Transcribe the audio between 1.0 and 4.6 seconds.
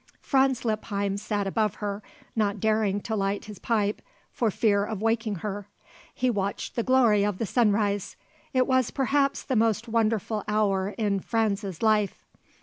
sat above her, not daring to light his pipe for